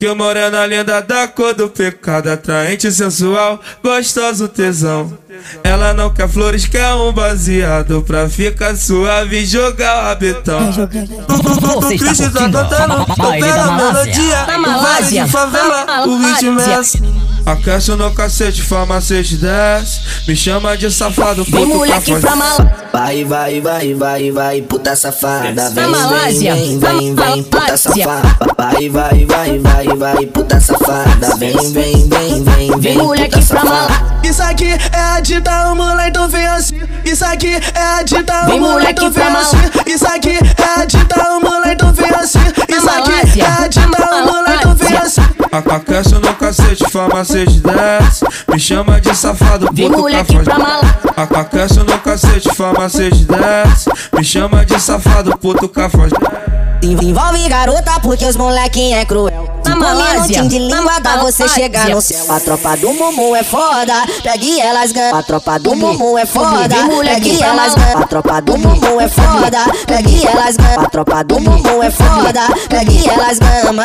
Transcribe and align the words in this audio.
Que 0.00 0.14
morena 0.14 0.64
linda 0.64 1.02
da 1.02 1.26
cor 1.26 1.52
do 1.54 1.68
pecado, 1.68 2.28
atraente, 2.30 2.88
sensual, 2.92 3.60
gostoso 3.82 4.46
tesão. 4.46 5.18
Ela 5.64 5.92
não 5.92 6.14
quer 6.14 6.28
flores, 6.28 6.66
quer 6.66 6.94
um 6.94 7.12
baseado 7.12 8.00
pra 8.02 8.28
ficar 8.28 8.76
suave 8.76 9.38
e 9.40 9.44
jogar 9.44 9.98
o 9.98 10.02
rabetão. 10.06 10.70
Você 10.70 10.82
está 11.94 12.06
Cristo 12.06 12.30
tá 12.30 12.30
curtindo 12.30 12.58
cantando, 12.58 12.92
a 12.92 13.16
baile 13.16 13.40
da 13.40 13.48
pega 13.48 13.62
a 13.62 13.66
Malásia. 13.66 14.04
melodia, 14.04 14.36
Da 14.36 14.42
o 14.42 14.46
baile 14.46 14.58
Malásia. 14.68 15.24
de 15.24 15.30
favela, 15.32 15.84
Da 15.84 16.06
o 16.06 16.16
ritmo 16.16 16.60
é 16.60 16.74
assim. 16.76 17.27
Aquece 17.46 17.92
no 17.92 18.10
cacete, 18.10 18.62
farmacete 18.62 19.36
desce, 19.36 20.00
me 20.26 20.36
chama 20.36 20.76
de 20.76 20.90
safado, 20.90 21.44
Vem 21.44 21.64
moleque 21.64 22.12
cafajeste. 22.12 22.20
pra 22.20 22.36
Malásia. 22.36 22.76
Vai, 22.92 23.24
vai, 23.24 23.60
vai, 23.60 23.94
vai, 23.94 24.30
vai, 24.30 24.62
puta 24.62 24.94
safada. 24.96 25.70
Vem, 25.70 25.86
Malásia, 25.86 26.54
vem, 26.54 26.78
da 26.78 26.88
vem, 26.92 27.14
vem, 27.14 27.42
puta 27.44 27.76
safada. 27.76 28.36
Vai, 28.56 28.88
vai, 28.90 29.24
vai, 29.24 29.58
vai, 29.58 29.86
vai, 29.96 30.26
puta 30.26 30.60
safada. 30.60 31.36
Vem, 31.36 31.56
vem, 31.72 32.08
vem, 32.08 32.44
vem, 32.44 32.68
Vem 32.68 32.80
vem, 32.80 32.98
moleque 32.98 33.42
pra. 33.46 33.64
Malásia. 33.64 34.08
Isso 34.24 34.42
aqui 34.42 34.66
é 34.92 35.00
a 35.00 35.20
dita, 35.20 35.72
o 35.72 35.76
moleque 35.76 36.08
então 36.10 36.28
vem 36.28 36.46
assim. 36.46 36.80
Isso 37.04 37.24
aqui 37.24 37.56
é 37.74 37.82
a 37.82 38.02
dita, 38.02 38.44
Vem 38.46 38.58
o 38.58 38.62
moleque 38.62 38.92
então 38.92 39.10
vem 39.10 39.24
pra 39.24 39.40
assim. 39.40 39.56
Aquece 45.78 46.18
no 46.18 46.34
cacete, 46.34 46.90
farmacete 46.90 47.60
desce, 47.60 48.26
me 48.50 48.58
chama 48.58 49.00
de 49.00 49.14
safado, 49.14 49.68
puto 49.68 49.98
moleque 49.98 50.34
pra 50.34 50.44
cafajeste. 50.44 50.58
Malásia. 50.58 51.40
Aquece 51.40 51.78
no 51.84 51.98
cacete, 52.00 52.54
farmacete 52.54 53.24
desce, 53.24 53.90
me 54.12 54.24
chama 54.24 54.64
de 54.64 54.80
safado, 54.80 55.38
puto 55.38 55.68
cafajeste. 55.68 56.18
Envolve 56.82 57.48
garota 57.48 58.00
porque 58.00 58.26
os 58.26 58.34
molequinho 58.34 58.96
é 58.96 59.04
cruel. 59.04 59.47
Malásia, 59.78 60.42
minutinhos 60.42 60.48
de 60.48 60.58
língua 60.58 60.98
dá 61.00 61.16
você 61.16 61.48
chegar 61.48 61.88
no 61.88 62.00
céu. 62.00 62.24
A 62.28 62.40
tropa 62.40 62.76
do 62.76 62.92
Mumu 62.92 63.34
é 63.36 63.42
foda, 63.42 63.94
pegue 64.22 64.60
elas 64.60 64.92
ganha. 64.92 65.14
A 65.14 65.22
tropa 65.22 65.58
do 65.58 65.74
Mumu 65.74 66.18
é 66.18 66.26
foda, 66.26 66.76
pegue 67.02 67.38
pra 67.38 67.46
elas 67.46 67.74
ganha. 67.74 67.98
A 67.98 68.06
tropa 68.06 68.42
do 68.42 68.58
Mumu 68.58 69.00
é 69.00 69.08
foda, 69.08 69.64
pegue 69.86 70.26
elas 70.26 70.56
ganha. 70.56 70.80
A 70.80 70.90
tropa 70.90 71.24
do 71.24 71.40
Mumu 71.40 71.82
é 71.82 71.90
foda, 71.90 72.40
pegue 72.68 73.08
elas 73.08 73.38
gama. 73.38 73.84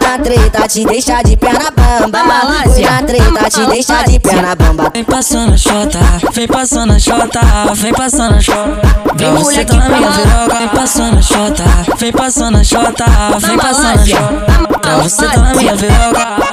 Na 0.00 0.18
treta 0.18 0.68
te 0.68 0.84
deixa 0.84 1.22
de 1.22 1.36
perna 1.36 1.70
bamba. 1.70 2.22
Na 2.22 3.02
treta 3.02 3.50
te 3.50 3.66
deixa 3.66 4.02
de 4.04 4.20
perna 4.20 4.54
bamba. 4.54 4.90
Vem 4.92 5.04
passando 5.04 5.54
a 5.54 5.56
chota, 5.56 5.98
vem 6.32 6.46
passando 6.46 6.92
a 6.92 6.98
chota, 6.98 7.40
vem 7.74 7.92
passando 7.92 8.34
a 8.34 8.40
chota. 8.40 9.02
Pra 9.02 9.14
Vem, 9.14 9.32
você 9.32 9.42
moleque, 9.42 9.72
tá 9.72 9.76
na 9.76 9.86
pra 9.86 9.96
minha. 9.98 10.68
Vem 12.12 12.24
passando 12.24 12.58
a 12.58 12.64
chota, 12.64 13.04
vem 13.40 13.56
passando 13.56 14.00
a 14.00 14.06
chota. 14.06 14.78
Pra 14.80 14.96
você 14.98 15.26
tá 15.26 15.36
na 15.38 15.54
minha 15.54 15.74
Malásia. 15.74 16.51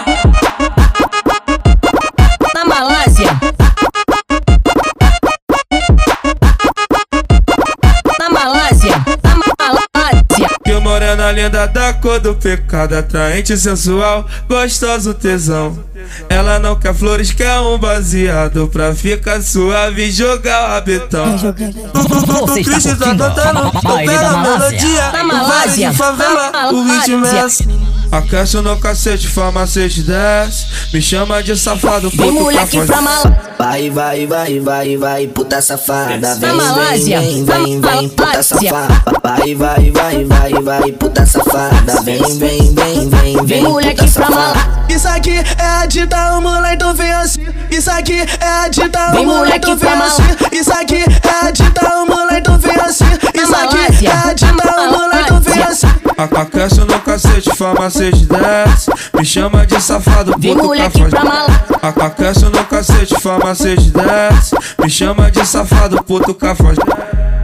Linda 11.39 11.65
da 11.67 11.93
cor 11.93 12.19
do 12.19 12.35
pecado, 12.35 12.95
atraente, 12.95 13.57
sensual, 13.57 14.25
gostoso 14.47 15.13
tesão. 15.13 15.79
Ela 16.27 16.59
não 16.59 16.75
quer 16.75 16.93
flores, 16.93 17.31
quer 17.31 17.59
um 17.59 17.77
baseado 17.77 18.67
pra 18.67 18.93
ficar 18.93 19.41
suave 19.41 20.05
e 20.07 20.11
jogar 20.11 20.65
o 20.65 20.67
rabetão. 20.73 21.35
Está 21.35 22.53
Cristo 22.63 22.97
tá 22.97 23.05
cantando, 23.05 23.71
a 23.77 23.81
baile 23.81 24.07
pega 24.07 24.21
da 24.21 24.29
a 24.29 24.37
Malásia. 24.37 24.69
melodia, 24.69 25.07
o 25.07 25.11
baile 25.11 25.27
Malásia. 25.27 25.89
de 25.91 25.97
favela, 25.97 26.51
Da 26.51 26.71
o 26.71 26.83
ritmo 26.83 27.25
é 27.25 27.39
assim. 27.39 27.98
Aquece 28.11 28.59
no 28.61 28.75
cacete, 28.77 29.27
farmacete 29.27 30.01
desce, 30.01 30.65
me 30.91 30.99
chama 30.99 31.43
de 31.43 31.55
safado, 31.55 32.09
Vem 32.09 32.31
puto 32.31 32.43
moleque 32.43 32.77
pra 32.77 32.87
cafajeste. 32.87 33.03
Malásia. 33.03 33.41
Vai, 33.59 33.89
vai, 33.91 34.25
vai, 34.25 34.59
vai, 34.59 34.97
vai, 34.97 35.27
puta 35.27 35.61
safada. 35.61 36.35
Vem, 36.35 36.53
Malásia, 36.53 37.19
vem, 37.19 37.45
vem, 37.45 37.79
vem, 37.79 37.81
vem, 37.81 38.09
puta 38.09 38.41
safada. 38.41 39.03
Vai, 39.21 39.53
vai, 39.53 39.91
vai, 39.91 40.23
vai, 40.25 40.53
vai, 40.63 40.91
puta 40.93 41.25
safada. 41.25 42.01
Vem, 42.01 42.21
vem, 42.39 42.73
vem, 42.73 43.09
vem, 43.09 43.09
Vem 43.09 43.45
vem, 43.45 43.63
moleque 43.63 44.09
pra. 44.11 44.29
Malásia. 44.29 44.79
Isso 44.89 45.07
aqui 45.07 45.31
é 45.31 45.65
a 45.65 45.85
dita, 45.85 46.33
o 46.35 46.41
moleque 46.41 46.75
então 46.75 46.95
vem 46.95 47.11
assim. 47.11 47.45
Isso 47.69 47.91
aqui 47.91 48.21
é 48.39 48.47
a 48.47 48.67
dita, 48.67 49.11
Vem 49.11 49.25
o 49.25 49.27
moleque 49.27 49.69
então 49.69 49.77
vem 49.77 49.97
pra 49.97 50.05
assim. 50.05 50.23
Isso 50.51 50.73
aqui 50.73 50.95
é 50.95 51.47
a 51.47 51.51
dita, 51.51 51.95
o 51.95 52.05
moleque 52.07 52.39
então 52.39 52.57
vem 52.57 52.75
assim. 52.75 53.05
Isso 53.35 53.55
aqui 53.55 54.05
é 54.07 54.11
a 54.11 54.33
dita, 54.33 54.81
o 54.81 54.91
moleque 54.91 55.23
então 55.25 55.41
vem 55.41 55.61
assim. 55.61 55.87
Aquece 56.17 56.78
no 56.78 56.78
cacete, 57.19 57.55
farmacete 57.55 58.25
desce, 58.25 58.91
me 59.13 59.25
chama 59.25 59.65
de 59.65 59.79
safado, 59.81 60.33
Vem 60.39 60.53
puto 60.53 60.67
moleque 60.67 61.01
pra 61.01 61.19
cafajeste. 61.19 61.25
Malásia. 61.25 62.05
Aquece 62.05 62.45
no 62.45 62.65
cacete, 62.65 63.15
farmacete 63.21 63.91
desce, 63.91 64.55
me 64.81 64.89
chama 64.89 65.29
de 65.29 65.45
safado, 65.45 66.01
puto 66.03 66.33
cafajeste. 66.33 66.81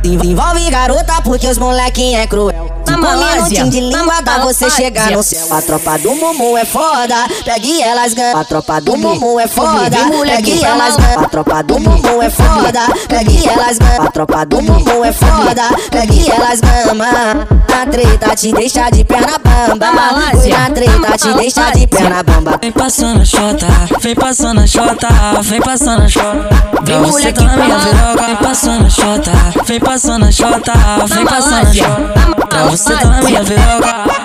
Envolve 0.03 0.69
garota 0.69 1.21
porque 1.23 1.47
os 1.47 1.57
molequinho 1.57 2.19
é 2.19 2.27
cruel. 2.27 2.74
Malásia, 3.05 3.65
de 3.65 3.79
língua 3.79 4.19
dá 4.21 4.39
você 4.39 4.67
chegar 4.69 5.11
no 5.11 5.21
céu. 5.21 5.45
A 5.51 5.61
tropa 5.61 5.97
do 5.99 6.15
Mumu 6.15 6.57
é 6.57 6.65
foda, 6.65 7.27
pegue 7.43 7.81
elas 7.83 8.13
ganha. 8.15 8.35
A 8.35 8.43
tropa 8.43 8.81
do 8.81 8.97
Mumu 8.97 9.39
é 9.39 9.47
foda, 9.47 9.89
pegue 10.25 10.59
pra 10.59 10.69
elas 10.69 10.97
ganha. 10.97 11.19
A 11.19 11.29
tropa 11.29 11.63
do 11.63 11.79
Mumu 11.79 12.23
é 12.23 12.29
foda, 12.31 12.79
pegue 13.07 13.47
elas 13.47 13.77
ganha. 13.77 14.01
A 14.01 14.11
tropa 14.11 14.45
do 14.45 14.61
Mumu 14.61 15.05
é 15.05 15.13
foda, 15.13 15.69
pegue 15.91 16.31
elas 16.31 16.59
gama. 16.61 17.47
Na 17.69 17.85
treta 17.85 18.35
te 18.35 18.51
deixa 18.51 18.89
de 18.89 19.03
perna 19.03 19.37
bamba. 19.37 19.85
Na 19.85 19.93
Malásia, 19.93 20.57
na 20.57 20.69
treta 20.71 21.17
te 21.17 21.33
deixa 21.33 21.69
de 21.71 21.85
perna 21.85 22.23
bamba. 22.23 22.57
Vem 22.59 22.71
passando 22.71 23.21
a 23.21 23.25
chota, 23.25 23.67
vem 24.01 24.15
passando 24.15 24.61
a 24.61 24.67
chota, 24.67 25.07
vem 25.43 25.61
passando 25.61 26.03
a 26.03 26.07
chota. 26.07 26.55
Pra 26.71 26.81
Vem 26.83 26.99
você 27.01 27.11
moleque 27.11 27.33
tá 27.33 27.43
na 27.43 27.53
pra 27.53 27.65
minha 27.65 28.25
vem 28.25 28.35
passando 28.37 28.85
a 28.85 28.89
chota, 28.89 29.31
vem 29.65 29.79
passando 29.79 30.25
a 30.25 30.31
chota, 30.31 30.73
vem 31.07 31.25
passando 31.25 31.67
a 31.67 31.73
Pra 32.55 32.69
você 32.69 32.95
tá 32.95 33.09
na 33.09 33.21
minha 33.21 33.43
viroga. 33.43 34.24